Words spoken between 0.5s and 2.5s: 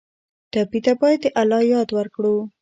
ټپي ته باید د الله یاد ورکړو.